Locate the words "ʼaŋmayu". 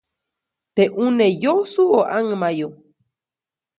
2.09-2.69